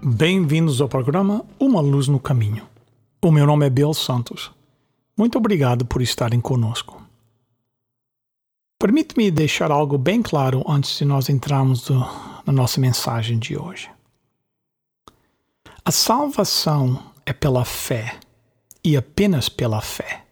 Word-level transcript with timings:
Bem-vindos 0.00 0.80
ao 0.80 0.88
programa 0.88 1.44
Uma 1.58 1.80
Luz 1.80 2.06
no 2.06 2.20
Caminho. 2.20 2.64
O 3.20 3.32
meu 3.32 3.44
nome 3.44 3.66
é 3.66 3.70
Bill 3.70 3.92
Santos. 3.92 4.48
Muito 5.16 5.36
obrigado 5.38 5.84
por 5.84 6.00
estarem 6.00 6.40
conosco. 6.40 7.02
Permite-me 8.78 9.28
deixar 9.28 9.72
algo 9.72 9.98
bem 9.98 10.22
claro 10.22 10.62
antes 10.68 10.96
de 10.96 11.04
nós 11.04 11.28
entrarmos 11.28 11.82
do, 11.82 11.98
na 12.46 12.52
nossa 12.52 12.80
mensagem 12.80 13.40
de 13.40 13.58
hoje. 13.58 13.90
A 15.84 15.90
salvação 15.90 17.02
é 17.26 17.32
pela 17.32 17.64
fé 17.64 18.20
e 18.84 18.96
apenas 18.96 19.48
pela 19.48 19.80
fé. 19.80 20.24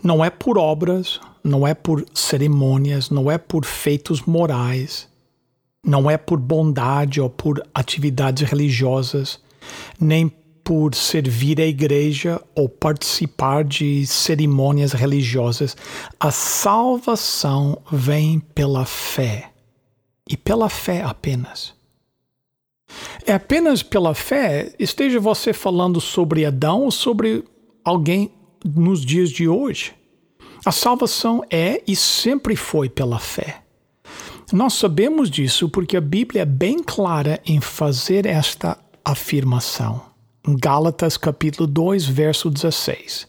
Não 0.00 0.24
é 0.24 0.30
por 0.30 0.56
obras, 0.56 1.20
não 1.42 1.66
é 1.66 1.74
por 1.74 2.06
cerimônias, 2.14 3.10
não 3.10 3.28
é 3.28 3.36
por 3.36 3.64
feitos 3.64 4.22
morais 4.22 5.09
não 5.84 6.10
é 6.10 6.16
por 6.16 6.38
bondade 6.38 7.20
ou 7.20 7.30
por 7.30 7.62
atividades 7.74 8.48
religiosas, 8.48 9.40
nem 9.98 10.28
por 10.62 10.94
servir 10.94 11.60
a 11.60 11.66
igreja 11.66 12.40
ou 12.54 12.68
participar 12.68 13.64
de 13.64 14.06
cerimônias 14.06 14.92
religiosas. 14.92 15.76
A 16.18 16.30
salvação 16.30 17.82
vem 17.90 18.38
pela 18.38 18.84
fé. 18.84 19.50
E 20.28 20.36
pela 20.36 20.68
fé 20.68 21.02
apenas. 21.02 21.74
É 23.26 23.32
apenas 23.32 23.82
pela 23.82 24.14
fé, 24.14 24.72
esteja 24.78 25.18
você 25.18 25.52
falando 25.52 26.00
sobre 26.00 26.44
Adão 26.44 26.82
ou 26.82 26.90
sobre 26.90 27.44
alguém 27.84 28.30
nos 28.64 29.04
dias 29.04 29.30
de 29.30 29.48
hoje. 29.48 29.94
A 30.64 30.70
salvação 30.70 31.42
é 31.50 31.82
e 31.86 31.96
sempre 31.96 32.54
foi 32.54 32.88
pela 32.88 33.18
fé. 33.18 33.62
Nós 34.52 34.74
sabemos 34.74 35.30
disso 35.30 35.68
porque 35.68 35.96
a 35.96 36.00
Bíblia 36.00 36.42
é 36.42 36.44
bem 36.44 36.82
clara 36.82 37.40
em 37.46 37.60
fazer 37.60 38.26
esta 38.26 38.76
afirmação. 39.04 40.02
Gálatas 40.44 41.16
capítulo 41.16 41.68
2, 41.68 42.06
verso 42.06 42.50
16. 42.50 43.28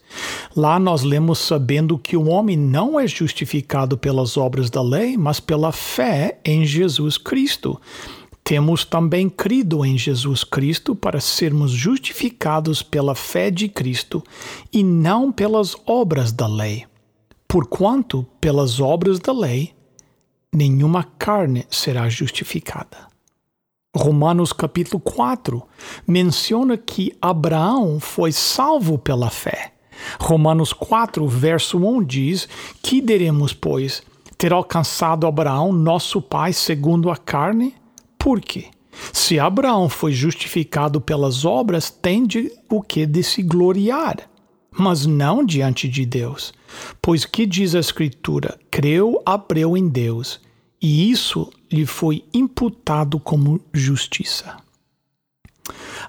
Lá 0.55 0.79
nós 0.79 1.03
lemos 1.03 1.37
sabendo 1.37 1.95
que 1.99 2.17
o 2.17 2.27
homem 2.27 2.57
não 2.57 2.99
é 2.99 3.05
justificado 3.05 3.99
pelas 3.99 4.35
obras 4.35 4.71
da 4.71 4.81
lei, 4.81 5.15
mas 5.15 5.39
pela 5.39 5.71
fé 5.71 6.39
em 6.43 6.65
Jesus 6.65 7.17
Cristo. 7.17 7.79
Temos 8.43 8.83
também 8.83 9.29
crido 9.29 9.85
em 9.85 9.99
Jesus 9.99 10.43
Cristo 10.43 10.95
para 10.95 11.19
sermos 11.19 11.69
justificados 11.69 12.81
pela 12.81 13.13
fé 13.13 13.51
de 13.51 13.69
Cristo 13.69 14.23
e 14.73 14.83
não 14.83 15.31
pelas 15.31 15.75
obras 15.85 16.31
da 16.31 16.47
lei. 16.47 16.85
Porquanto, 17.47 18.25
pelas 18.39 18.79
obras 18.79 19.19
da 19.19 19.31
lei, 19.31 19.75
nenhuma 20.53 21.03
carne 21.03 21.65
será 21.69 22.09
justificada. 22.09 23.09
Romanos 23.95 24.53
capítulo 24.53 24.99
4 24.99 25.61
menciona 26.07 26.77
que 26.77 27.15
Abraão 27.21 27.99
foi 27.99 28.31
salvo 28.31 28.97
pela 28.97 29.29
fé. 29.29 29.73
Romanos 30.19 30.73
4, 30.73 31.27
verso 31.27 31.77
1 31.77 32.03
diz: 32.03 32.49
Que 32.81 33.01
diremos, 33.01 33.53
pois, 33.53 34.01
ter 34.37 34.51
alcançado 34.53 35.27
Abraão, 35.27 35.71
nosso 35.71 36.21
pai, 36.21 36.53
segundo 36.53 37.09
a 37.09 37.17
carne? 37.17 37.75
Por 38.17 38.39
quê? 38.39 38.67
Se 39.13 39.39
Abraão 39.39 39.87
foi 39.87 40.11
justificado 40.11 40.99
pelas 40.99 41.45
obras, 41.45 41.89
tem 41.89 42.25
de 42.25 42.51
o 42.69 42.81
que 42.81 43.05
de 43.05 43.23
se 43.23 43.41
gloriar, 43.41 44.17
mas 44.77 45.05
não 45.05 45.45
diante 45.45 45.87
de 45.87 46.05
Deus. 46.05 46.53
Pois 47.01 47.25
que 47.25 47.45
diz 47.45 47.75
a 47.75 47.79
Escritura? 47.79 48.57
Creu 48.69 49.21
Abreu 49.25 49.75
em 49.75 49.87
Deus, 49.87 50.39
e 50.81 51.11
isso 51.11 51.51
lhe 51.71 51.85
foi 51.85 52.23
imputado 52.33 53.19
como 53.19 53.61
justiça. 53.73 54.57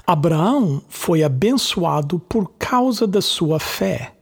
Abraão 0.06 0.83
foi 0.89 1.23
abençoado 1.23 2.19
por 2.19 2.53
causa 2.59 3.06
da 3.06 3.21
sua 3.21 3.59
fé. 3.59 4.15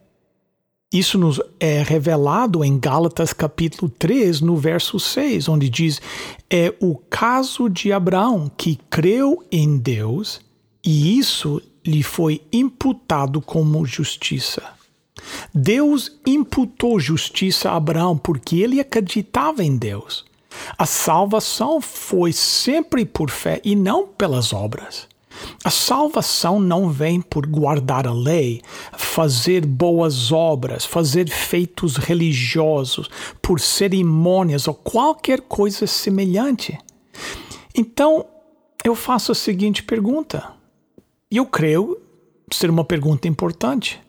Isso 0.93 1.17
nos 1.17 1.39
é 1.57 1.81
revelado 1.81 2.65
em 2.65 2.77
Gálatas 2.77 3.31
capítulo 3.31 3.89
3, 3.89 4.41
no 4.41 4.57
verso 4.57 4.99
6, 4.99 5.47
onde 5.47 5.69
diz: 5.69 6.01
É 6.49 6.75
o 6.81 6.97
caso 6.97 7.69
de 7.69 7.93
Abraão 7.93 8.51
que 8.57 8.77
creu 8.89 9.41
em 9.49 9.77
Deus 9.77 10.41
e 10.83 11.17
isso 11.17 11.61
lhe 11.85 12.03
foi 12.03 12.41
imputado 12.51 13.41
como 13.41 13.85
justiça. 13.85 14.61
Deus 15.53 16.19
imputou 16.25 16.99
justiça 16.99 17.69
a 17.69 17.75
Abraão 17.75 18.17
porque 18.17 18.57
ele 18.57 18.79
acreditava 18.79 19.63
em 19.63 19.77
Deus. 19.77 20.25
A 20.77 20.85
salvação 20.85 21.79
foi 21.79 22.33
sempre 22.33 23.05
por 23.05 23.29
fé 23.29 23.61
e 23.63 23.75
não 23.75 24.07
pelas 24.07 24.53
obras. 24.53 25.07
A 25.63 25.69
salvação 25.69 26.59
não 26.59 26.89
vem 26.89 27.21
por 27.21 27.45
guardar 27.45 28.05
a 28.05 28.13
lei, 28.13 28.61
fazer 28.93 29.65
boas 29.65 30.31
obras, 30.31 30.85
fazer 30.85 31.29
feitos 31.29 31.95
religiosos, 31.95 33.09
por 33.41 33.59
cerimônias 33.59 34.67
ou 34.67 34.73
qualquer 34.73 35.41
coisa 35.41 35.87
semelhante. 35.87 36.77
Então, 37.73 38.25
eu 38.83 38.93
faço 38.95 39.31
a 39.31 39.35
seguinte 39.35 39.83
pergunta, 39.83 40.53
e 41.31 41.37
eu 41.37 41.45
creio 41.45 41.97
ser 42.51 42.69
uma 42.69 42.83
pergunta 42.83 43.27
importante. 43.27 43.99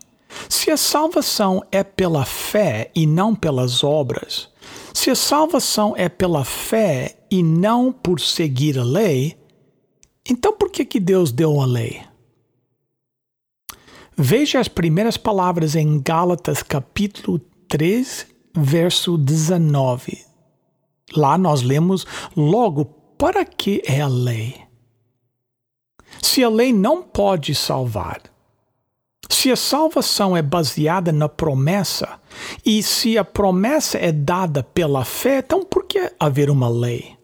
Se 0.49 0.69
a 0.69 0.77
salvação 0.77 1.63
é 1.71 1.83
pela 1.83 2.25
fé 2.25 2.91
e 2.93 3.07
não 3.07 3.33
pelas 3.33 3.83
obras, 3.83 4.49
se 4.93 5.09
a 5.09 5.15
salvação 5.15 5.93
é 5.95 6.09
pela 6.09 6.43
fé 6.43 7.17
e 7.31 7.41
não 7.41 7.91
por 7.91 8.19
seguir 8.19 8.77
a 8.77 8.83
lei, 8.83 9.37
então 10.29 10.53
por 10.53 10.69
que, 10.69 10.83
que 10.83 10.99
Deus 10.99 11.31
deu 11.31 11.61
a 11.61 11.65
lei? 11.65 12.01
Veja 14.15 14.59
as 14.59 14.67
primeiras 14.67 15.17
palavras 15.17 15.75
em 15.75 15.99
Gálatas 15.99 16.61
capítulo 16.61 17.39
3, 17.67 18.27
verso 18.55 19.17
19. 19.17 20.19
Lá 21.15 21.37
nós 21.37 21.61
lemos 21.61 22.05
logo 22.35 22.85
para 23.17 23.43
que 23.45 23.81
é 23.85 24.01
a 24.01 24.07
lei? 24.07 24.62
Se 26.23 26.41
a 26.41 26.47
lei 26.47 26.71
não 26.71 27.03
pode 27.03 27.53
salvar, 27.53 28.21
se 29.29 29.51
a 29.51 29.57
salvação 29.57 30.37
é 30.37 30.41
baseada 30.41 31.11
na 31.11 31.27
promessa, 31.27 32.17
e 32.65 32.81
se 32.81 33.17
a 33.17 33.25
promessa 33.25 33.97
é 33.97 34.09
dada 34.09 34.63
pela 34.63 35.03
fé, 35.03 35.39
então 35.39 35.65
por 35.65 35.83
que 35.83 36.13
haver 36.17 36.49
uma 36.49 36.69
lei? 36.69 37.17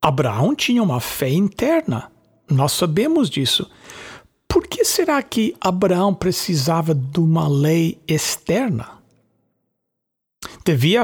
Abraão 0.00 0.54
tinha 0.54 0.80
uma 0.80 1.00
fé 1.00 1.28
interna. 1.28 2.12
Nós 2.48 2.70
sabemos 2.70 3.28
disso. 3.28 3.68
Por 4.46 4.68
que 4.68 4.84
será 4.84 5.20
que 5.20 5.56
Abraão 5.60 6.14
precisava 6.14 6.94
de 6.94 7.18
uma 7.18 7.48
lei 7.48 8.00
externa? 8.06 8.90
Devia 10.64 11.02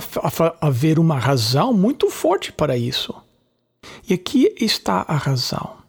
haver 0.61 1.01
uma 1.01 1.19
razão 1.19 1.73
muito 1.75 2.09
forte 2.09 2.53
para 2.53 2.77
isso. 2.77 3.13
E 4.09 4.15
aqui 4.15 4.55
está 4.61 5.05
a 5.09 5.17
razão. 5.17 5.84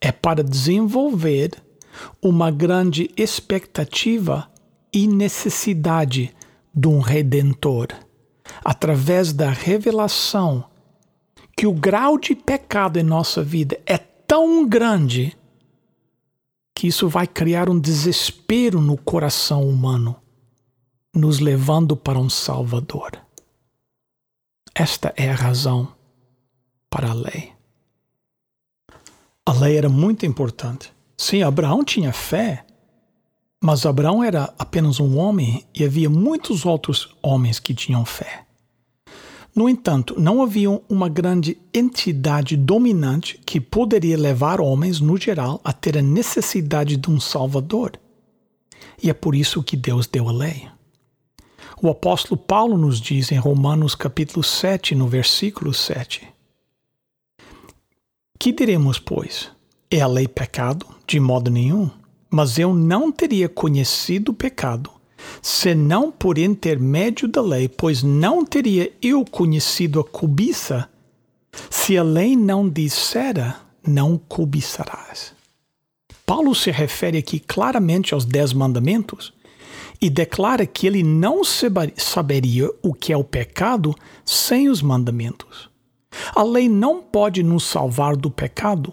É 0.00 0.12
para 0.12 0.42
desenvolver 0.42 1.50
uma 2.22 2.50
grande 2.50 3.10
expectativa 3.16 4.50
e 4.92 5.06
necessidade 5.06 6.34
de 6.74 6.88
um 6.88 7.00
redentor, 7.00 7.88
através 8.64 9.32
da 9.32 9.50
revelação 9.50 10.64
que 11.56 11.66
o 11.66 11.72
grau 11.72 12.18
de 12.18 12.34
pecado 12.34 12.98
em 12.98 13.02
nossa 13.02 13.42
vida 13.42 13.80
é 13.86 13.96
tão 13.96 14.68
grande 14.68 15.36
que 16.74 16.86
isso 16.88 17.08
vai 17.08 17.26
criar 17.26 17.70
um 17.70 17.80
desespero 17.80 18.82
no 18.82 18.98
coração 18.98 19.66
humano, 19.66 20.14
nos 21.14 21.40
levando 21.40 21.96
para 21.96 22.18
um 22.18 22.28
Salvador. 22.28 23.12
Esta 24.74 25.14
é 25.16 25.30
a 25.30 25.34
razão 25.34 25.88
para 26.90 27.10
a 27.10 27.14
lei. 27.14 27.55
A 29.46 29.52
lei 29.52 29.76
era 29.78 29.88
muito 29.88 30.26
importante. 30.26 30.92
Sim, 31.16 31.42
Abraão 31.42 31.84
tinha 31.84 32.12
fé 32.12 32.66
mas 33.66 33.86
Abraão 33.86 34.22
era 34.22 34.54
apenas 34.58 35.00
um 35.00 35.18
homem 35.18 35.64
e 35.74 35.84
havia 35.84 36.10
muitos 36.10 36.64
outros 36.66 37.08
homens 37.22 37.58
que 37.58 37.74
tinham 37.74 38.04
fé. 38.04 38.44
No 39.54 39.68
entanto, 39.68 40.14
não 40.20 40.42
havia 40.42 40.70
uma 40.88 41.08
grande 41.08 41.56
entidade 41.72 42.56
dominante 42.56 43.40
que 43.46 43.58
poderia 43.58 44.18
levar 44.18 44.60
homens, 44.60 45.00
no 45.00 45.16
geral, 45.16 45.60
a 45.64 45.72
ter 45.72 45.96
a 45.96 46.02
necessidade 46.02 46.96
de 46.96 47.10
um 47.10 47.18
Salvador. 47.18 47.98
E 49.02 49.08
é 49.08 49.14
por 49.14 49.34
isso 49.34 49.62
que 49.62 49.76
Deus 49.76 50.06
deu 50.06 50.28
a 50.28 50.32
lei. 50.32 50.68
O 51.82 51.88
apóstolo 51.88 52.36
Paulo 52.36 52.76
nos 52.76 53.00
diz 53.00 53.32
em 53.32 53.38
Romanos 53.38 53.94
capítulo 53.94 54.44
7, 54.44 54.94
no 54.94 55.08
versículo 55.08 55.72
7. 55.72 56.24
Que 58.38 58.52
diremos, 58.52 58.98
pois? 58.98 59.50
É 59.90 60.00
a 60.00 60.06
lei 60.06 60.28
pecado? 60.28 60.86
De 61.06 61.18
modo 61.18 61.50
nenhum. 61.50 61.90
Mas 62.30 62.58
eu 62.58 62.74
não 62.74 63.10
teria 63.10 63.48
conhecido 63.48 64.32
o 64.32 64.34
pecado, 64.34 64.90
senão 65.40 66.10
por 66.10 66.38
intermédio 66.38 67.28
da 67.28 67.40
lei, 67.40 67.68
pois 67.68 68.02
não 68.02 68.44
teria 68.44 68.92
eu 69.00 69.24
conhecido 69.24 70.00
a 70.00 70.04
cobiça, 70.04 70.88
se 71.70 71.96
a 71.96 72.02
lei 72.02 72.36
não 72.36 72.68
dissera, 72.68 73.56
não 73.86 74.18
cobiçarás. 74.18 75.32
Paulo 76.26 76.54
se 76.54 76.70
refere 76.70 77.18
aqui 77.18 77.38
claramente 77.38 78.12
aos 78.12 78.24
dez 78.24 78.52
mandamentos 78.52 79.32
e 80.00 80.10
declara 80.10 80.66
que 80.66 80.86
ele 80.86 81.02
não 81.02 81.42
saberia 81.44 82.68
o 82.82 82.92
que 82.92 83.12
é 83.12 83.16
o 83.16 83.24
pecado 83.24 83.94
sem 84.24 84.68
os 84.68 84.82
mandamentos. 84.82 85.70
A 86.34 86.42
lei 86.42 86.68
não 86.68 87.02
pode 87.02 87.42
nos 87.42 87.64
salvar 87.64 88.16
do 88.16 88.30
pecado. 88.30 88.92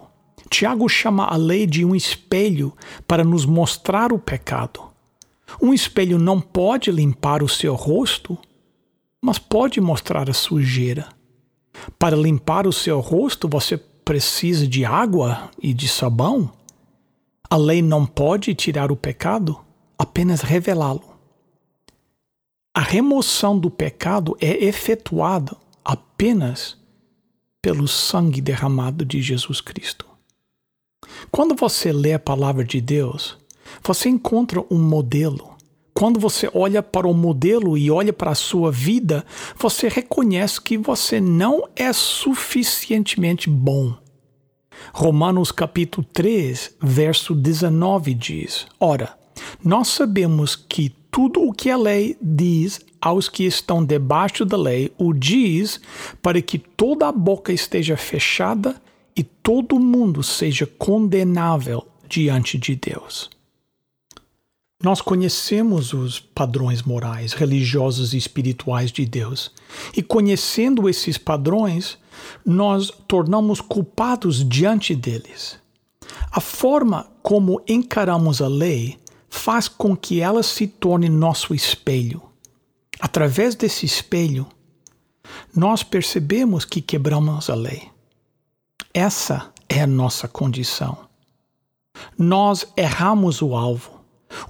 Tiago 0.50 0.88
chama 0.88 1.26
a 1.26 1.36
lei 1.36 1.66
de 1.66 1.84
um 1.84 1.94
espelho 1.94 2.72
para 3.06 3.24
nos 3.24 3.44
mostrar 3.44 4.12
o 4.12 4.18
pecado. 4.18 4.80
Um 5.60 5.72
espelho 5.72 6.18
não 6.18 6.40
pode 6.40 6.90
limpar 6.90 7.42
o 7.42 7.48
seu 7.48 7.74
rosto, 7.74 8.38
mas 9.22 9.38
pode 9.38 9.80
mostrar 9.80 10.28
a 10.28 10.34
sujeira. 10.34 11.08
Para 11.98 12.16
limpar 12.16 12.66
o 12.66 12.72
seu 12.72 13.00
rosto, 13.00 13.48
você 13.48 13.76
precisa 13.76 14.66
de 14.66 14.84
água 14.84 15.50
e 15.60 15.72
de 15.72 15.88
sabão. 15.88 16.50
A 17.48 17.56
lei 17.56 17.82
não 17.82 18.04
pode 18.04 18.54
tirar 18.54 18.92
o 18.92 18.96
pecado, 18.96 19.58
apenas 19.98 20.40
revelá-lo. 20.40 21.14
A 22.74 22.80
remoção 22.80 23.58
do 23.58 23.70
pecado 23.70 24.36
é 24.40 24.64
efetuada 24.64 25.56
apenas 25.84 26.76
pelo 27.64 27.88
sangue 27.88 28.42
derramado 28.42 29.06
de 29.06 29.22
Jesus 29.22 29.58
Cristo. 29.58 30.04
Quando 31.30 31.54
você 31.54 31.94
lê 31.94 32.12
a 32.12 32.18
palavra 32.18 32.62
de 32.62 32.78
Deus, 32.78 33.38
você 33.82 34.10
encontra 34.10 34.62
um 34.70 34.78
modelo. 34.78 35.56
Quando 35.94 36.20
você 36.20 36.50
olha 36.52 36.82
para 36.82 37.08
o 37.08 37.14
modelo 37.14 37.78
e 37.78 37.90
olha 37.90 38.12
para 38.12 38.32
a 38.32 38.34
sua 38.34 38.70
vida, 38.70 39.24
você 39.56 39.88
reconhece 39.88 40.60
que 40.60 40.76
você 40.76 41.22
não 41.22 41.66
é 41.74 41.90
suficientemente 41.90 43.48
bom. 43.48 43.96
Romanos 44.92 45.50
capítulo 45.50 46.06
3, 46.12 46.76
verso 46.82 47.34
19 47.34 48.12
diz: 48.12 48.66
Ora, 48.78 49.16
nós 49.64 49.88
sabemos 49.88 50.54
que 50.54 50.90
tudo 51.10 51.40
o 51.40 51.50
que 51.50 51.70
a 51.70 51.78
lei 51.78 52.14
diz 52.20 52.80
aos 53.04 53.28
que 53.28 53.44
estão 53.44 53.84
debaixo 53.84 54.46
da 54.46 54.56
lei, 54.56 54.90
o 54.96 55.12
diz 55.12 55.78
para 56.22 56.40
que 56.40 56.58
toda 56.58 57.06
a 57.06 57.12
boca 57.12 57.52
esteja 57.52 57.98
fechada 57.98 58.80
e 59.14 59.22
todo 59.22 59.78
mundo 59.78 60.22
seja 60.22 60.66
condenável 60.66 61.86
diante 62.08 62.56
de 62.56 62.74
Deus. 62.74 63.28
Nós 64.82 65.02
conhecemos 65.02 65.92
os 65.92 66.18
padrões 66.18 66.82
morais, 66.82 67.34
religiosos 67.34 68.14
e 68.14 68.16
espirituais 68.16 68.90
de 68.90 69.04
Deus, 69.04 69.52
e 69.94 70.02
conhecendo 70.02 70.88
esses 70.88 71.18
padrões, 71.18 71.98
nós 72.44 72.90
tornamos 73.06 73.60
culpados 73.60 74.42
diante 74.48 74.94
deles. 74.94 75.58
A 76.32 76.40
forma 76.40 77.06
como 77.22 77.60
encaramos 77.68 78.40
a 78.40 78.48
lei 78.48 78.98
faz 79.28 79.68
com 79.68 79.94
que 79.94 80.20
ela 80.20 80.42
se 80.42 80.66
torne 80.66 81.10
nosso 81.10 81.54
espelho. 81.54 82.22
Através 83.00 83.54
desse 83.54 83.84
espelho, 83.84 84.46
nós 85.54 85.82
percebemos 85.82 86.64
que 86.64 86.80
quebramos 86.80 87.50
a 87.50 87.54
lei. 87.54 87.90
Essa 88.92 89.52
é 89.68 89.82
a 89.82 89.86
nossa 89.86 90.28
condição. 90.28 90.96
Nós 92.18 92.66
erramos 92.76 93.42
o 93.42 93.54
alvo. 93.54 94.00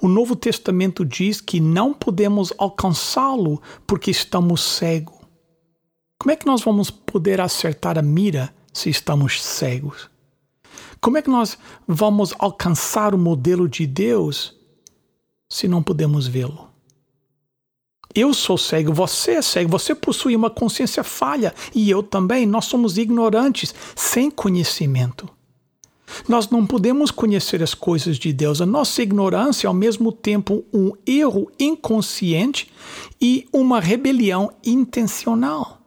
O 0.01 0.07
Novo 0.07 0.35
Testamento 0.35 1.05
diz 1.05 1.41
que 1.41 1.59
não 1.59 1.93
podemos 1.93 2.51
alcançá-lo 2.57 3.61
porque 3.85 4.09
estamos 4.09 4.63
cegos. 4.63 5.15
Como 6.19 6.31
é 6.31 6.35
que 6.35 6.45
nós 6.45 6.63
vamos 6.63 6.89
poder 6.89 7.39
acertar 7.39 7.97
a 7.97 8.01
mira 8.01 8.53
se 8.73 8.89
estamos 8.89 9.43
cegos? 9.43 10.09
Como 10.99 11.17
é 11.17 11.21
que 11.21 11.29
nós 11.29 11.57
vamos 11.87 12.33
alcançar 12.39 13.13
o 13.13 13.17
modelo 13.17 13.69
de 13.69 13.85
Deus 13.85 14.55
se 15.47 15.67
não 15.67 15.83
podemos 15.83 16.25
vê-lo? 16.25 16.74
Eu 18.15 18.33
sou 18.33 18.57
cego, 18.57 18.93
você 18.93 19.31
é 19.33 19.41
cego, 19.41 19.69
você 19.69 19.93
possui 19.93 20.37
uma 20.37 20.49
consciência 20.49 21.03
falha 21.03 21.53
e 21.73 21.89
eu 21.89 22.01
também. 22.01 22.45
Nós 22.45 22.63
somos 22.63 22.97
ignorantes, 22.97 23.75
sem 23.93 24.31
conhecimento. 24.31 25.29
Nós 26.27 26.49
não 26.49 26.65
podemos 26.65 27.11
conhecer 27.11 27.61
as 27.61 27.73
coisas 27.73 28.17
de 28.17 28.31
Deus. 28.31 28.61
A 28.61 28.65
nossa 28.65 29.01
ignorância 29.01 29.67
é 29.67 29.69
ao 29.69 29.73
mesmo 29.73 30.13
tempo 30.13 30.63
um 30.73 30.93
erro 31.05 31.51
inconsciente 31.59 32.71
e 33.19 33.45
uma 33.51 33.81
rebelião 33.81 34.51
intencional. 34.65 35.81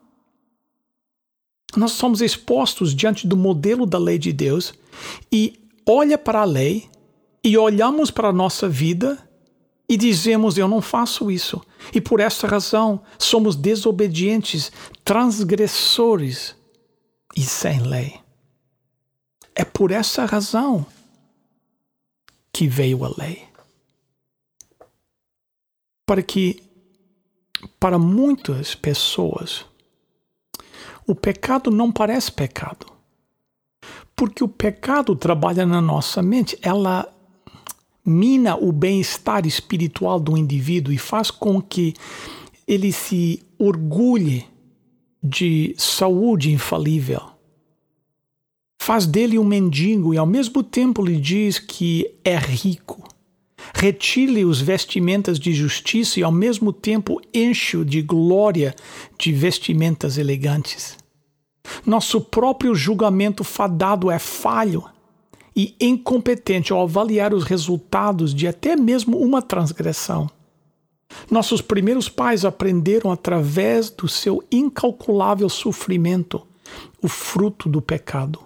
Nós 1.76 1.92
somos 1.92 2.20
expostos 2.20 2.94
diante 2.94 3.26
do 3.26 3.36
modelo 3.36 3.86
da 3.86 3.98
lei 3.98 4.19
de 4.19 4.32
Deus 4.32 4.75
e 5.32 5.54
olha 5.86 6.19
para 6.19 6.40
a 6.40 6.44
lei 6.44 6.88
e 7.42 7.56
olhamos 7.56 8.10
para 8.10 8.28
a 8.28 8.32
nossa 8.32 8.69
vida 8.69 9.27
e 9.88 9.96
dizemos: 9.96 10.58
Eu 10.58 10.69
não 10.69 10.82
faço 10.82 11.31
isso. 11.31 11.61
E 11.94 12.00
por 12.00 12.20
essa 12.20 12.46
razão 12.46 13.02
somos 13.19 13.56
desobedientes, 13.56 14.70
transgressores 15.05 16.55
e 17.35 17.43
sem 17.43 17.81
lei. 17.81 18.20
É 19.55 19.64
por 19.64 19.90
essa 19.90 20.25
razão 20.25 20.87
que 22.52 22.69
veio 22.69 23.05
a 23.05 23.14
lei. 23.17 23.49
Para 26.04 26.23
que, 26.23 26.62
para 27.78 27.99
muitas 27.99 28.75
pessoas, 28.75 29.64
o 31.07 31.14
pecado 31.14 31.71
não 31.71 31.90
parece 31.90 32.30
pecado. 32.30 32.87
Porque 34.14 34.42
o 34.42 34.49
pecado 34.49 35.14
trabalha 35.14 35.64
na 35.64 35.80
nossa 35.80 36.23
mente, 36.23 36.59
ela 36.62 37.09
mina 38.09 38.57
o 38.57 38.73
bem-estar 38.73 39.47
espiritual 39.47 40.19
do 40.19 40.37
indivíduo 40.37 40.93
e 40.93 40.99
faz 40.99 41.31
com 41.31 41.61
que 41.61 41.95
ele 42.67 42.93
se 42.93 43.43
orgulhe 43.59 44.45
de 45.23 45.75
saúde 45.77 46.53
infalível. 46.53 47.21
Faz 48.81 49.07
dele 49.07 49.38
um 49.38 49.45
mendigo 49.45 50.15
e 50.15 50.19
ao 50.19 50.27
mesmo 50.27 50.62
tempo 50.62 51.05
lhe 51.05 51.21
diz 51.21 51.59
que 51.59 52.11
é 52.25 52.37
rico. 52.37 53.07
Retire 53.75 54.45
os 54.45 54.61
vestimentas 54.61 55.38
de 55.38 55.53
justiça 55.53 56.21
e 56.21 56.23
ao 56.23 56.33
mesmo 56.33 56.73
tempo 56.73 57.21
enche-o 57.35 57.85
de 57.85 58.00
glória 58.00 58.75
de 59.19 59.33
vestimentas 59.33 60.17
elegantes. 60.17 60.97
Nosso 61.85 62.21
próprio 62.21 62.75
julgamento 62.75 63.45
fadado 63.45 64.11
é 64.11 64.19
falho 64.19 64.85
e 65.59 65.75
incompetente 65.81 66.73
ao 66.73 66.83
avaliar 66.83 67.35
os 67.35 67.43
resultados 67.43 68.33
de 68.33 68.47
até 68.47 68.77
mesmo 68.77 69.19
uma 69.19 69.43
transgressão. 69.43 70.31
Nossos 71.29 71.61
primeiros 71.61 72.09
pais 72.09 72.45
aprenderam 72.45 73.11
através 73.11 73.91
do 73.91 74.07
seu 74.07 74.41
incalculável 74.53 75.49
sofrimento 75.49 76.47
o 77.03 77.09
fruto 77.09 77.69
do 77.69 77.83
pecado. 77.83 78.38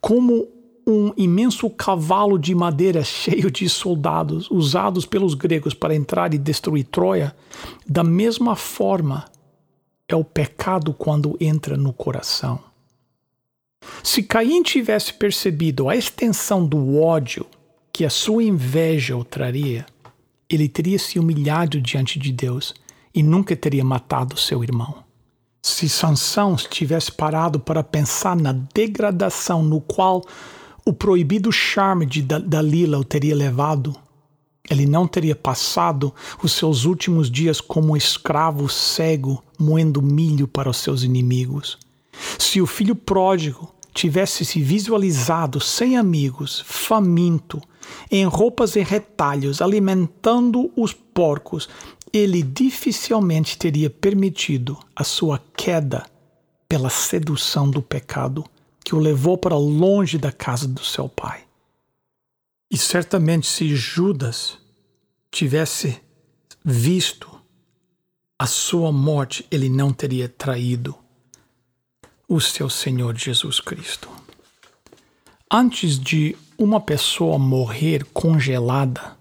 Como 0.00 0.48
um 0.86 1.12
imenso 1.18 1.68
cavalo 1.68 2.38
de 2.38 2.54
madeira 2.54 3.04
cheio 3.04 3.50
de 3.50 3.68
soldados 3.68 4.50
usados 4.50 5.04
pelos 5.04 5.34
gregos 5.34 5.74
para 5.74 5.94
entrar 5.94 6.32
e 6.32 6.38
destruir 6.38 6.84
Troia, 6.84 7.36
da 7.86 8.02
mesma 8.02 8.56
forma 8.56 9.26
é 10.08 10.16
o 10.16 10.24
pecado 10.24 10.94
quando 10.94 11.36
entra 11.38 11.76
no 11.76 11.92
coração. 11.92 12.73
Se 14.02 14.22
Caim 14.22 14.62
tivesse 14.62 15.12
percebido 15.14 15.88
a 15.88 15.96
extensão 15.96 16.66
do 16.66 17.00
ódio 17.00 17.46
que 17.92 18.04
a 18.04 18.10
sua 18.10 18.42
inveja 18.42 19.16
o 19.16 19.24
traria, 19.24 19.86
ele 20.48 20.68
teria 20.68 20.98
se 20.98 21.18
humilhado 21.18 21.80
diante 21.80 22.18
de 22.18 22.32
Deus 22.32 22.74
e 23.14 23.22
nunca 23.22 23.54
teria 23.54 23.84
matado 23.84 24.36
seu 24.36 24.62
irmão. 24.62 25.04
Se 25.62 25.88
Sansão 25.88 26.56
tivesse 26.56 27.10
parado 27.10 27.58
para 27.58 27.82
pensar 27.82 28.36
na 28.36 28.52
degradação 28.52 29.62
no 29.62 29.80
qual 29.80 30.22
o 30.84 30.92
proibido 30.92 31.50
charme 31.50 32.04
de 32.04 32.20
Dalila 32.20 32.98
o 32.98 33.04
teria 33.04 33.34
levado, 33.34 33.96
ele 34.68 34.86
não 34.86 35.06
teria 35.06 35.34
passado 35.34 36.12
os 36.42 36.52
seus 36.52 36.84
últimos 36.84 37.30
dias 37.30 37.60
como 37.60 37.96
escravo 37.96 38.68
cego, 38.68 39.42
moendo 39.58 40.02
milho 40.02 40.46
para 40.46 40.68
os 40.68 40.78
seus 40.78 41.02
inimigos. 41.02 41.78
Se 42.38 42.60
o 42.60 42.66
filho 42.66 42.94
pródigo 42.94 43.73
tivesse 43.94 44.44
se 44.44 44.60
visualizado 44.60 45.60
sem 45.60 45.96
amigos, 45.96 46.62
faminto, 46.66 47.62
em 48.10 48.24
roupas 48.24 48.74
e 48.74 48.82
retalhos, 48.82 49.62
alimentando 49.62 50.72
os 50.76 50.92
porcos, 50.92 51.68
ele 52.12 52.42
dificilmente 52.42 53.56
teria 53.56 53.88
permitido 53.88 54.76
a 54.96 55.04
sua 55.04 55.40
queda 55.56 56.04
pela 56.68 56.90
sedução 56.90 57.70
do 57.70 57.80
pecado 57.80 58.44
que 58.84 58.94
o 58.94 58.98
levou 58.98 59.38
para 59.38 59.56
longe 59.56 60.18
da 60.18 60.32
casa 60.32 60.66
do 60.66 60.84
seu 60.84 61.08
pai. 61.08 61.44
E 62.70 62.76
certamente, 62.76 63.46
se 63.46 63.74
Judas 63.74 64.58
tivesse 65.30 66.00
visto 66.64 67.30
a 68.38 68.46
sua 68.46 68.90
morte, 68.90 69.46
ele 69.50 69.68
não 69.68 69.92
teria 69.92 70.28
traído 70.28 70.96
o 72.34 72.40
seu 72.40 72.68
Senhor 72.68 73.16
Jesus 73.16 73.60
Cristo. 73.60 74.08
Antes 75.48 75.96
de 75.96 76.36
uma 76.58 76.80
pessoa 76.80 77.38
morrer 77.38 78.04
congelada, 78.12 79.16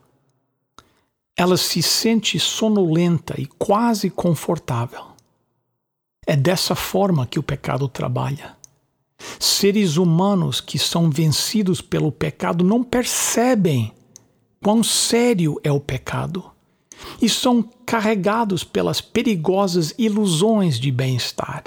ela 1.38 1.56
se 1.56 1.84
sente 1.84 2.40
sonolenta 2.40 3.40
e 3.40 3.46
quase 3.46 4.10
confortável. 4.10 5.06
É 6.26 6.36
dessa 6.36 6.74
forma 6.74 7.28
que 7.28 7.38
o 7.38 7.44
pecado 7.44 7.88
trabalha. 7.88 8.58
Seres 9.40 9.98
humanos 9.98 10.60
que 10.60 10.80
são 10.80 11.12
vencidos 11.12 11.82
pelo 11.82 12.12
pecado 12.12 12.64
não 12.64 12.84
percebem 12.84 13.94
quão 14.60 14.84
sério 14.84 15.62
é 15.64 15.72
o 15.72 15.80
pecado 15.80 16.44
e 17.22 17.30
são 17.30 17.62
carregados 17.86 18.64
pelas 18.64 19.02
perigosas 19.02 19.94
ilusões 20.00 20.80
de 20.80 20.92
bem-estar. 20.92 21.66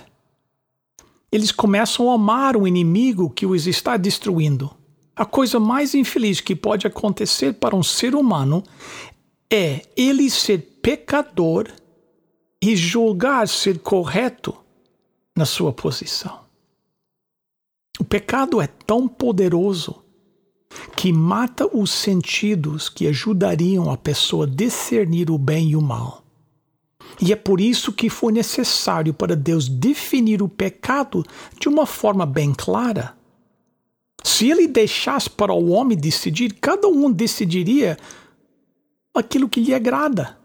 Eles 1.30 1.50
começam 1.50 2.10
a 2.10 2.14
amar 2.14 2.56
o 2.56 2.66
inimigo 2.66 3.30
que 3.30 3.46
os 3.46 3.66
está 3.66 3.96
destruindo. 3.96 4.70
A 5.14 5.24
coisa 5.24 5.58
mais 5.58 5.94
infeliz 5.94 6.40
que 6.40 6.54
pode 6.54 6.86
acontecer 6.86 7.54
para 7.54 7.74
um 7.74 7.82
ser 7.82 8.14
humano 8.14 8.62
é 9.50 9.82
ele 9.96 10.30
ser 10.30 10.58
pecador 10.82 11.68
e 12.62 12.76
julgar 12.76 13.48
ser 13.48 13.78
correto 13.78 14.54
na 15.34 15.44
sua 15.44 15.72
posição. 15.72 16.40
O 17.98 18.04
pecado 18.04 18.60
é 18.60 18.66
tão 18.66 19.08
poderoso 19.08 20.02
que 20.94 21.12
mata 21.12 21.66
os 21.66 21.90
sentidos 21.90 22.88
que 22.88 23.06
ajudariam 23.06 23.90
a 23.90 23.96
pessoa 23.96 24.46
a 24.46 24.48
discernir 24.48 25.30
o 25.30 25.38
bem 25.38 25.70
e 25.70 25.76
o 25.76 25.80
mal. 25.80 26.25
E 27.20 27.32
é 27.32 27.36
por 27.36 27.60
isso 27.60 27.92
que 27.92 28.10
foi 28.10 28.32
necessário 28.32 29.14
para 29.14 29.34
Deus 29.34 29.68
definir 29.68 30.42
o 30.42 30.48
pecado 30.48 31.24
de 31.58 31.68
uma 31.68 31.86
forma 31.86 32.26
bem 32.26 32.52
clara. 32.54 33.14
Se 34.22 34.50
ele 34.50 34.66
deixasse 34.66 35.30
para 35.30 35.52
o 35.52 35.68
homem 35.70 35.96
decidir, 35.96 36.54
cada 36.60 36.88
um 36.88 37.10
decidiria 37.10 37.96
aquilo 39.14 39.48
que 39.48 39.60
lhe 39.60 39.72
agrada. 39.72 40.36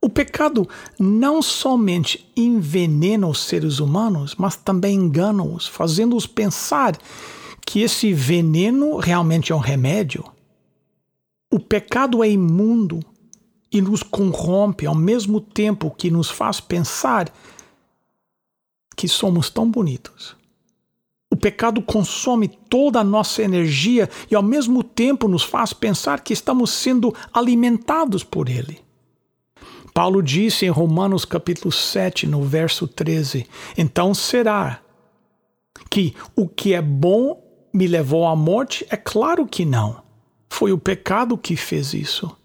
O 0.00 0.08
pecado 0.08 0.68
não 0.98 1.40
somente 1.40 2.30
envenena 2.36 3.26
os 3.26 3.44
seres 3.44 3.78
humanos, 3.78 4.34
mas 4.36 4.56
também 4.56 4.96
engana-os, 4.96 5.66
fazendo-os 5.66 6.26
pensar 6.26 6.98
que 7.64 7.80
esse 7.80 8.12
veneno 8.12 8.96
realmente 8.96 9.52
é 9.52 9.54
um 9.54 9.60
remédio. 9.60 10.24
O 11.50 11.58
pecado 11.58 12.22
é 12.22 12.30
imundo 12.30 13.00
e 13.74 13.82
nos 13.82 14.04
corrompe 14.04 14.86
ao 14.86 14.94
mesmo 14.94 15.40
tempo 15.40 15.90
que 15.90 16.08
nos 16.08 16.30
faz 16.30 16.60
pensar 16.60 17.28
que 18.96 19.08
somos 19.08 19.50
tão 19.50 19.68
bonitos. 19.68 20.36
O 21.28 21.36
pecado 21.36 21.82
consome 21.82 22.46
toda 22.46 23.00
a 23.00 23.04
nossa 23.04 23.42
energia 23.42 24.08
e 24.30 24.36
ao 24.36 24.42
mesmo 24.44 24.84
tempo 24.84 25.26
nos 25.26 25.42
faz 25.42 25.72
pensar 25.72 26.20
que 26.20 26.32
estamos 26.32 26.70
sendo 26.70 27.12
alimentados 27.32 28.22
por 28.22 28.48
ele. 28.48 28.80
Paulo 29.92 30.22
disse 30.22 30.64
em 30.64 30.70
Romanos 30.70 31.24
capítulo 31.24 31.72
7, 31.72 32.28
no 32.28 32.44
verso 32.44 32.86
13: 32.86 33.44
Então 33.76 34.14
será 34.14 34.80
que 35.90 36.14
o 36.36 36.48
que 36.48 36.74
é 36.74 36.80
bom 36.80 37.42
me 37.72 37.88
levou 37.88 38.24
à 38.24 38.36
morte? 38.36 38.86
É 38.88 38.96
claro 38.96 39.44
que 39.44 39.64
não. 39.64 40.00
Foi 40.48 40.70
o 40.70 40.78
pecado 40.78 41.36
que 41.36 41.56
fez 41.56 41.92
isso. 41.92 42.36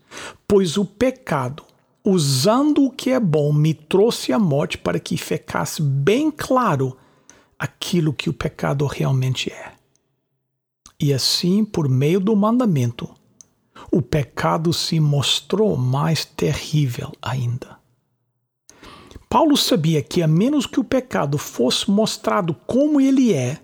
Pois 0.48 0.78
o 0.78 0.86
pecado, 0.86 1.64
usando 2.04 2.86
o 2.86 2.92
que 2.92 3.12
é 3.12 3.20
bom, 3.20 3.54
me 3.54 3.74
trouxe 3.74 4.34
à 4.34 4.40
morte 4.40 4.78
para 4.78 5.00
que 5.00 5.18
ficasse 5.18 5.82
bem 5.82 6.32
claro 6.32 6.98
aquilo 7.58 8.14
que 8.14 8.30
o 8.30 8.34
pecado 8.34 8.86
realmente 8.86 9.52
é. 9.52 9.74
E 11.00 11.14
assim, 11.14 11.64
por 11.64 11.88
meio 11.88 12.20
do 12.20 12.36
mandamento, 12.36 13.10
o 13.92 14.02
pecado 14.02 14.74
se 14.74 15.00
mostrou 15.00 15.78
mais 15.78 16.26
terrível 16.26 17.12
ainda. 17.22 17.80
Paulo 19.30 19.56
sabia 19.56 20.02
que, 20.02 20.22
a 20.22 20.28
menos 20.28 20.66
que 20.66 20.80
o 20.80 20.84
pecado 20.84 21.38
fosse 21.38 21.90
mostrado 21.90 22.54
como 22.66 23.00
ele 23.00 23.34
é, 23.34 23.60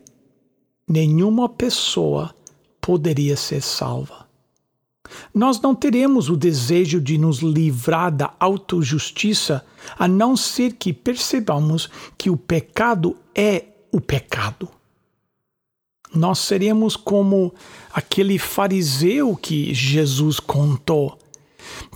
nenhuma 0.88 1.50
pessoa 1.50 2.34
poderia 2.80 3.36
ser 3.36 3.62
salva. 3.62 4.25
Nós 5.34 5.60
não 5.62 5.76
teremos 5.76 6.30
o 6.30 6.36
desejo 6.36 7.00
de 7.00 7.18
nos 7.18 7.40
livrar 7.40 8.12
da 8.12 8.34
autojustiça 8.40 9.66
a 9.98 10.08
não 10.08 10.36
ser 10.36 10.74
que 10.74 10.92
percebamos 10.92 11.90
que 12.18 12.30
o 12.30 12.38
pecado 12.38 13.16
é 13.34 13.66
o 13.92 14.02
pecado 14.02 14.70
nós 16.16 16.40
seremos 16.40 16.96
como 16.96 17.54
aquele 17.94 18.40
fariseu 18.40 19.36
que 19.36 19.74
Jesus 19.74 20.40
contou, 20.40 21.18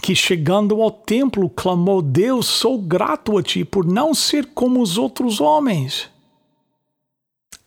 que 0.02 0.14
chegando 0.14 0.82
ao 0.82 0.92
templo 0.92 1.50
clamou: 1.50 2.02
Deus, 2.02 2.46
sou 2.46 2.80
grato 2.80 3.38
a 3.38 3.44
ti 3.44 3.64
por 3.64 3.86
não 3.86 4.14
ser 4.14 4.48
como 4.54 4.82
os 4.82 4.98
outros 4.98 5.40
homens. 5.40 6.10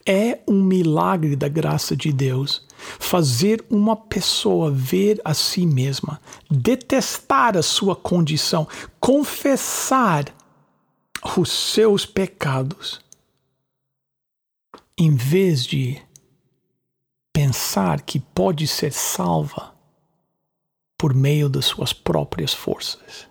É 0.04 0.40
um 0.48 0.62
milagre 0.62 1.36
da 1.36 1.48
graça 1.48 1.96
de 1.96 2.12
Deus 2.12 2.66
fazer 2.98 3.64
uma 3.70 3.96
pessoa 3.96 4.70
ver 4.70 5.20
a 5.24 5.34
si 5.34 5.66
mesma, 5.66 6.20
detestar 6.50 7.56
a 7.56 7.62
sua 7.62 7.94
condição, 7.94 8.66
confessar 9.00 10.34
os 11.36 11.50
seus 11.50 12.04
pecados, 12.04 13.00
em 14.98 15.14
vez 15.14 15.64
de 15.64 16.00
pensar 17.32 18.02
que 18.02 18.20
pode 18.20 18.66
ser 18.66 18.92
salva 18.92 19.72
por 20.98 21.14
meio 21.14 21.48
das 21.48 21.64
suas 21.64 21.92
próprias 21.92 22.52
forças. 22.52 23.26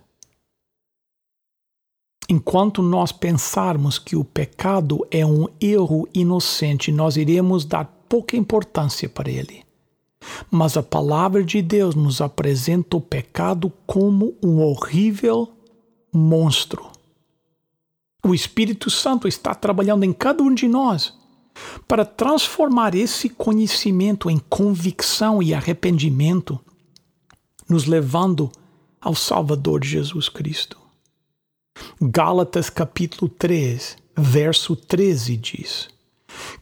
Enquanto 2.28 2.82
nós 2.82 3.12
pensarmos 3.12 3.98
que 3.98 4.16
o 4.16 4.24
pecado 4.24 5.06
é 5.10 5.24
um 5.24 5.46
erro 5.60 6.08
inocente, 6.14 6.90
nós 6.90 7.16
iremos 7.16 7.64
dar 7.64 7.84
pouca 8.12 8.36
importância 8.36 9.08
para 9.08 9.30
ele. 9.30 9.64
Mas 10.50 10.76
a 10.76 10.82
palavra 10.82 11.42
de 11.42 11.62
Deus 11.62 11.94
nos 11.94 12.20
apresenta 12.20 12.98
o 12.98 13.00
pecado 13.00 13.72
como 13.86 14.36
um 14.44 14.60
horrível 14.60 15.50
monstro. 16.12 16.90
O 18.22 18.34
Espírito 18.34 18.90
Santo 18.90 19.26
está 19.26 19.54
trabalhando 19.54 20.04
em 20.04 20.12
cada 20.12 20.42
um 20.42 20.52
de 20.52 20.68
nós 20.68 21.18
para 21.88 22.04
transformar 22.04 22.94
esse 22.94 23.30
conhecimento 23.30 24.28
em 24.28 24.38
convicção 24.38 25.42
e 25.42 25.54
arrependimento, 25.54 26.60
nos 27.66 27.86
levando 27.86 28.52
ao 29.00 29.14
Salvador 29.14 29.82
Jesus 29.82 30.28
Cristo. 30.28 30.76
Gálatas 31.98 32.68
capítulo 32.68 33.30
3, 33.30 33.96
verso 34.14 34.76
13 34.76 35.36
diz: 35.38 35.88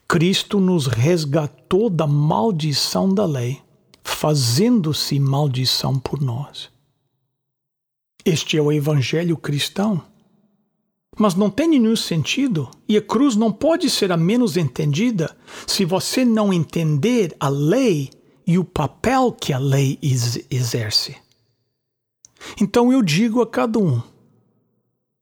Cristo 0.07 0.59
nos 0.59 0.87
resgatou 0.87 1.89
da 1.89 2.07
maldição 2.07 3.13
da 3.13 3.25
lei, 3.25 3.61
fazendo-se 4.03 5.19
maldição 5.19 5.99
por 5.99 6.21
nós. 6.21 6.69
Este 8.23 8.57
é 8.57 8.61
o 8.61 8.71
evangelho 8.71 9.37
cristão 9.37 10.03
mas 11.17 11.35
não 11.35 11.49
tem 11.49 11.67
nenhum 11.67 11.95
sentido 11.95 12.69
e 12.87 12.97
a 12.97 13.01
cruz 13.01 13.35
não 13.35 13.51
pode 13.51 13.89
ser 13.89 14.11
a 14.11 14.17
menos 14.17 14.55
entendida 14.55 15.35
se 15.67 15.83
você 15.83 16.23
não 16.23 16.53
entender 16.53 17.35
a 17.39 17.49
lei 17.49 18.09
e 18.47 18.57
o 18.57 18.63
papel 18.63 19.31
que 19.31 19.53
a 19.53 19.59
lei 19.59 19.99
exerce. 20.49 21.15
Então 22.59 22.91
eu 22.91 23.01
digo 23.01 23.41
a 23.41 23.47
cada 23.47 23.77
um: 23.77 24.01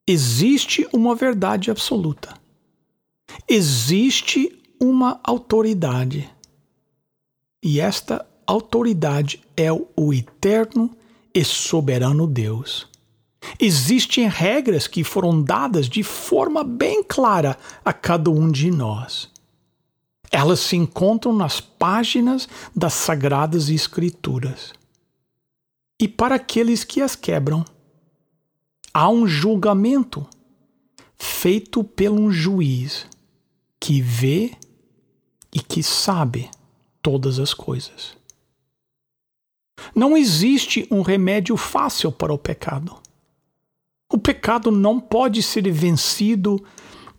existe 0.07 0.87
uma 0.93 1.15
verdade 1.15 1.71
absoluta, 1.71 2.38
existe 3.47 4.57
uma 4.79 5.19
autoridade, 5.23 6.29
e 7.61 7.79
esta 7.79 8.25
autoridade 8.47 9.41
é 9.55 9.71
o 9.71 10.13
eterno 10.13 10.89
e 11.33 11.43
soberano 11.43 12.25
Deus. 12.25 12.87
Existem 13.59 14.27
regras 14.27 14.87
que 14.87 15.03
foram 15.03 15.41
dadas 15.41 15.87
de 15.87 16.03
forma 16.03 16.63
bem 16.63 17.03
clara 17.03 17.57
a 17.83 17.93
cada 17.93 18.29
um 18.29 18.51
de 18.51 18.71
nós. 18.71 19.29
Elas 20.31 20.59
se 20.59 20.75
encontram 20.75 21.33
nas 21.33 21.59
páginas 21.59 22.47
das 22.75 22.93
Sagradas 22.93 23.69
Escrituras. 23.69 24.73
E 25.99 26.07
para 26.07 26.35
aqueles 26.35 26.83
que 26.83 27.01
as 27.01 27.15
quebram, 27.15 27.65
há 28.93 29.09
um 29.09 29.27
julgamento 29.27 30.25
feito 31.17 31.83
por 31.83 32.09
um 32.09 32.31
juiz 32.31 33.05
que 33.79 34.01
vê 34.01 34.51
e 35.53 35.59
que 35.59 35.81
sabe 35.81 36.49
todas 37.01 37.39
as 37.39 37.53
coisas. 37.53 38.17
Não 39.95 40.15
existe 40.17 40.87
um 40.91 41.01
remédio 41.01 41.55
fácil 41.55 42.11
para 42.11 42.33
o 42.33 42.37
pecado. 42.37 42.95
O 44.11 44.17
pecado 44.17 44.71
não 44.71 44.99
pode 44.99 45.41
ser 45.41 45.71
vencido 45.71 46.63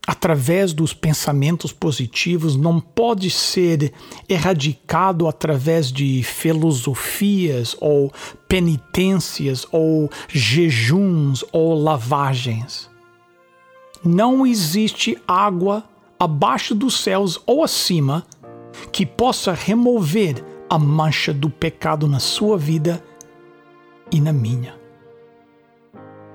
através 0.07 0.73
dos 0.73 0.93
pensamentos 0.93 1.73
positivos, 1.73 2.57
não 2.57 2.81
pode 2.81 3.31
ser 3.31 3.93
erradicado 4.29 5.29
através 5.29 5.93
de 5.93 6.23
filosofias 6.23 7.77
ou 7.81 8.13
penitências 8.49 9.67
ou 9.71 10.11
jejuns 10.29 11.45
ou 11.53 11.81
lavagens. 11.81 12.91
Não 14.03 14.47
existe 14.47 15.17
água 15.29 15.85
abaixo 16.21 16.75
dos 16.75 17.01
céus 17.01 17.41
ou 17.47 17.65
acima 17.65 18.27
que 18.93 19.07
possa 19.07 19.55
remover 19.55 20.45
a 20.69 20.79
mancha 20.79 21.33
do 21.33 21.49
pecado 21.49 22.07
na 22.07 22.21
sua 22.21 22.59
vida 22.59 23.03
e 24.13 24.21
na 24.21 24.33
minha. 24.33 24.79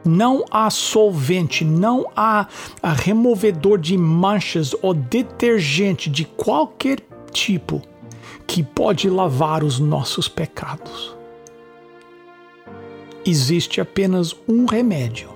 Não 0.04 0.44
há 0.50 0.70
solvente, 0.72 1.64
não 1.64 2.12
há 2.16 2.48
removedor 2.84 3.78
de 3.78 3.98
manchas 3.98 4.76
ou 4.82 4.94
detergente 4.94 6.10
de 6.10 6.26
qualquer 6.26 7.00
tipo 7.32 7.82
que 8.48 8.64
pode 8.64 9.10
lavar 9.10 9.64
os 9.64 9.80
nossos 9.80 10.28
pecados. 10.28 11.16
Existe 13.26 13.82
apenas 13.82 14.36
um 14.48 14.66
remédio: 14.66 15.30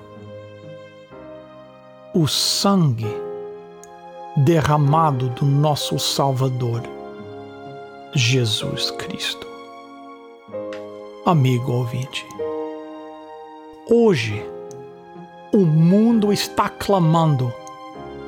o 2.13 2.27
sangue 2.27 3.28
derramado 4.39 5.29
do 5.29 5.46
nosso 5.46 6.00
Salvador, 6.00 6.81
Jesus 8.15 8.89
Cristo. 8.91 9.46
Amigo 11.25 11.74
ouvinte, 11.74 12.25
hoje, 13.89 14.41
o 15.53 15.58
mundo 15.58 16.31
está 16.31 16.69
clamando: 16.69 17.53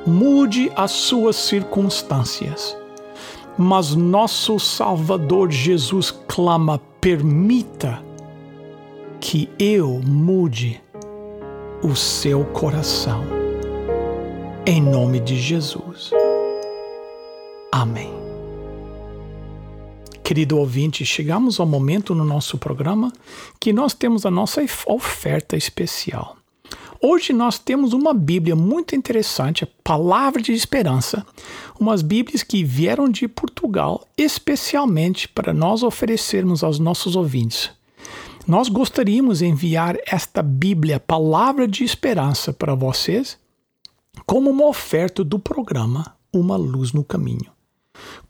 mude 0.06 0.70
as 0.76 0.90
suas 0.90 1.36
circunstâncias. 1.36 2.76
Mas 3.56 3.94
nosso 3.94 4.58
Salvador 4.58 5.50
Jesus 5.50 6.10
clama: 6.10 6.78
permita 7.00 8.02
que 9.18 9.48
eu 9.58 10.00
mude 10.04 10.80
o 11.82 11.96
seu 11.96 12.44
coração. 12.46 13.41
Em 14.64 14.80
nome 14.80 15.18
de 15.18 15.40
Jesus. 15.40 16.12
Amém. 17.72 18.12
Querido 20.22 20.56
ouvinte, 20.56 21.04
chegamos 21.04 21.58
ao 21.58 21.66
momento 21.66 22.14
no 22.14 22.24
nosso 22.24 22.56
programa 22.56 23.12
que 23.58 23.72
nós 23.72 23.92
temos 23.92 24.24
a 24.24 24.30
nossa 24.30 24.64
oferta 24.86 25.56
especial. 25.56 26.36
Hoje 27.00 27.32
nós 27.32 27.58
temos 27.58 27.92
uma 27.92 28.14
Bíblia 28.14 28.54
muito 28.54 28.94
interessante, 28.94 29.64
a 29.64 29.68
Palavra 29.82 30.40
de 30.40 30.52
Esperança, 30.52 31.26
umas 31.80 32.00
Bíblias 32.00 32.44
que 32.44 32.62
vieram 32.62 33.08
de 33.08 33.26
Portugal 33.26 34.06
especialmente 34.16 35.26
para 35.26 35.52
nós 35.52 35.82
oferecermos 35.82 36.62
aos 36.62 36.78
nossos 36.78 37.16
ouvintes. 37.16 37.68
Nós 38.46 38.68
gostaríamos 38.68 39.40
de 39.40 39.46
enviar 39.46 39.98
esta 40.06 40.40
Bíblia, 40.40 41.00
Palavra 41.00 41.66
de 41.66 41.82
Esperança, 41.82 42.52
para 42.52 42.76
vocês 42.76 43.41
como 44.26 44.50
uma 44.50 44.66
oferta 44.66 45.24
do 45.24 45.38
programa 45.38 46.14
Uma 46.32 46.56
Luz 46.56 46.92
no 46.92 47.04
Caminho. 47.04 47.52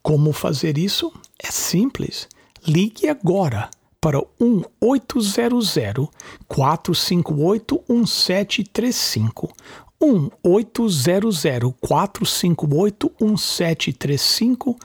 Como 0.02 0.32
fazer 0.32 0.76
isso? 0.78 1.12
É 1.38 1.50
simples. 1.50 2.28
Ligue 2.66 3.08
agora 3.08 3.70
para 4.00 4.18
1-800 4.40 6.08
458 6.48 7.84
1735. 7.88 9.52
1-800 10.00 11.74
458 11.80 13.12
1735. 13.20 14.76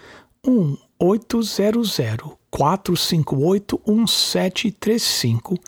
1-800 0.46 2.38
458 2.50 3.82
1735 3.86 5.60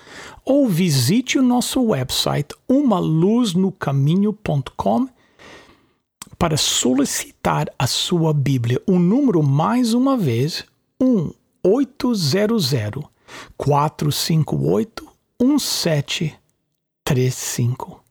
ou 0.45 0.65
visite 0.67 1.37
o 1.37 1.43
nosso 1.43 1.83
website 1.83 2.55
umaluznocaminho.com 2.67 5.07
para 6.39 6.55
solicitar 6.55 7.67
a 7.77 7.85
sua 7.85 8.33
Bíblia. 8.33 8.81
O 8.87 8.97
número 8.97 9.43
mais 9.43 9.93
uma 9.93 10.15
vez 10.15 10.63
1 10.99 11.33
800 11.61 12.71
458 13.57 15.05
1735. 15.41 18.01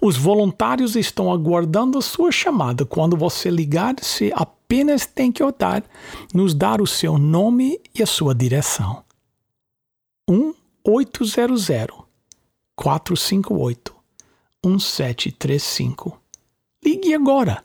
Os 0.00 0.16
voluntários 0.16 0.94
estão 0.94 1.32
aguardando 1.32 1.98
a 1.98 2.02
sua 2.02 2.30
chamada. 2.30 2.86
Quando 2.86 3.16
você 3.16 3.50
ligar, 3.50 3.96
se 4.00 4.32
apenas 4.34 5.04
tem 5.04 5.32
que 5.32 5.42
orar, 5.42 5.82
nos 6.32 6.54
dar 6.54 6.80
o 6.80 6.86
seu 6.86 7.18
nome 7.18 7.80
e 7.92 8.00
a 8.02 8.06
sua 8.06 8.32
direção. 8.34 9.02
1 10.30 10.54
800 10.84 11.66
458 12.76 13.94
1735. 14.64 16.23
Ligue 16.84 17.14
agora 17.14 17.64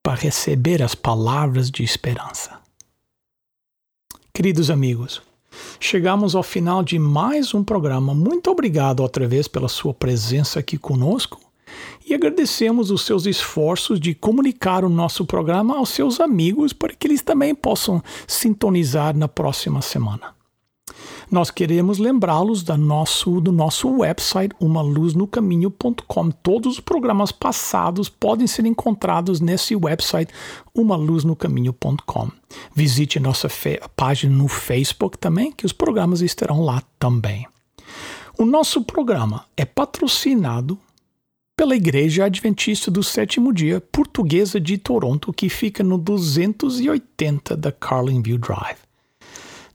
para 0.00 0.14
receber 0.14 0.80
as 0.80 0.94
palavras 0.94 1.68
de 1.68 1.82
esperança. 1.82 2.60
Queridos 4.32 4.70
amigos, 4.70 5.20
chegamos 5.80 6.36
ao 6.36 6.42
final 6.44 6.84
de 6.84 7.00
mais 7.00 7.52
um 7.52 7.64
programa. 7.64 8.14
Muito 8.14 8.48
obrigado 8.48 9.00
outra 9.00 9.26
vez 9.26 9.48
pela 9.48 9.66
sua 9.66 9.92
presença 9.92 10.60
aqui 10.60 10.78
conosco 10.78 11.40
e 12.06 12.14
agradecemos 12.14 12.92
os 12.92 13.02
seus 13.02 13.26
esforços 13.26 13.98
de 13.98 14.14
comunicar 14.14 14.84
o 14.84 14.88
nosso 14.88 15.26
programa 15.26 15.76
aos 15.76 15.88
seus 15.88 16.20
amigos 16.20 16.72
para 16.72 16.94
que 16.94 17.08
eles 17.08 17.22
também 17.22 17.56
possam 17.56 18.00
sintonizar 18.28 19.16
na 19.16 19.26
próxima 19.26 19.82
semana. 19.82 20.32
Nós 21.32 21.50
queremos 21.50 21.96
lembrá-los 21.96 22.62
do 22.62 22.76
nosso, 22.76 23.40
do 23.40 23.50
nosso 23.50 23.88
website, 23.88 24.54
umaluznocaminho.com. 24.60 26.30
Todos 26.30 26.74
os 26.74 26.80
programas 26.80 27.32
passados 27.32 28.10
podem 28.10 28.46
ser 28.46 28.66
encontrados 28.66 29.40
nesse 29.40 29.74
website, 29.74 30.30
umaluznocaminho.com. 30.74 32.30
Visite 32.74 33.18
nossa 33.18 33.48
página 33.96 34.36
no 34.36 34.46
Facebook 34.46 35.16
também, 35.16 35.50
que 35.50 35.64
os 35.64 35.72
programas 35.72 36.20
estarão 36.20 36.60
lá 36.60 36.82
também. 36.98 37.46
O 38.38 38.44
nosso 38.44 38.84
programa 38.84 39.46
é 39.56 39.64
patrocinado 39.64 40.78
pela 41.56 41.74
Igreja 41.74 42.26
Adventista 42.26 42.90
do 42.90 43.02
Sétimo 43.02 43.54
Dia 43.54 43.80
Portuguesa 43.80 44.60
de 44.60 44.76
Toronto, 44.76 45.32
que 45.32 45.48
fica 45.48 45.82
no 45.82 45.96
280 45.96 47.56
da 47.56 47.72
Carlinville 47.72 48.36
Drive 48.36 48.91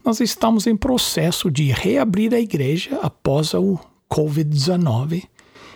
nós 0.07 0.21
estamos 0.21 0.65
em 0.65 0.73
processo 0.73 1.51
de 1.51 1.69
reabrir 1.69 2.33
a 2.33 2.39
igreja 2.39 2.97
após 3.03 3.53
o 3.53 3.77
Covid-19 4.09 5.25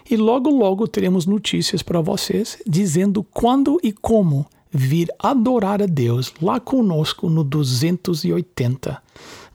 e 0.10 0.16
logo 0.16 0.50
logo 0.50 0.88
teremos 0.88 1.26
notícias 1.26 1.84
para 1.84 2.00
vocês 2.00 2.58
dizendo 2.66 3.24
quando 3.24 3.78
e 3.84 3.92
como 3.92 4.46
vir 4.72 5.10
adorar 5.20 5.82
a 5.82 5.86
Deus 5.86 6.34
lá 6.42 6.62
conosco 6.62 7.30
no 7.30 7.44
280 7.44 9.04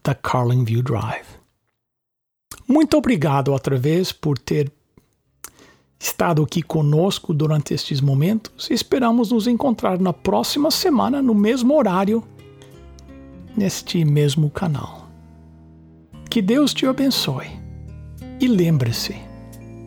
da 0.04 0.14
Carlinview 0.14 0.82
Drive. 0.82 1.24
Muito 2.68 2.98
obrigado 2.98 3.52
outra 3.52 3.78
vez 3.78 4.12
por 4.12 4.38
ter 4.38 4.70
estado 5.98 6.42
aqui 6.42 6.60
conosco 6.60 7.32
durante 7.32 7.72
estes 7.72 8.02
momentos. 8.02 8.70
Esperamos 8.70 9.30
nos 9.30 9.46
encontrar 9.46 9.98
na 9.98 10.12
próxima 10.12 10.70
semana 10.70 11.22
no 11.22 11.34
mesmo 11.34 11.74
horário 11.74 12.22
neste 13.56 14.04
mesmo 14.04 14.50
canal. 14.50 15.08
Que 16.28 16.42
Deus 16.42 16.74
te 16.74 16.86
abençoe. 16.86 17.48
E 18.40 18.46
lembre-se: 18.46 19.16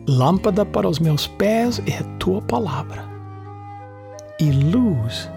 lâmpada 0.08 0.64
para 0.66 0.88
os 0.88 0.98
meus 0.98 1.26
pés 1.26 1.80
é 1.86 1.98
a 1.98 2.04
tua 2.18 2.42
palavra, 2.42 3.04
e 4.40 4.50
luz 4.50 5.30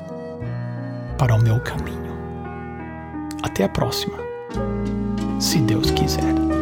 para 1.18 1.36
o 1.36 1.42
meu 1.42 1.60
caminho. 1.60 2.14
Até 3.44 3.66
a 3.66 3.70
próxima, 3.70 4.18
se 5.40 5.60
Deus 5.60 5.92
quiser. 5.92 6.53